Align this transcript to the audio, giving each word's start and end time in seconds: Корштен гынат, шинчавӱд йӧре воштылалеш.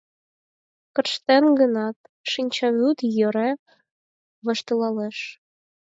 Корштен 0.95 1.45
гынат, 1.59 1.97
шинчавӱд 2.31 2.97
йӧре 3.17 3.51
воштылалеш. 4.45 5.17